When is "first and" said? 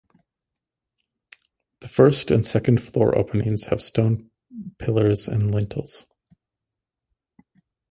1.87-2.43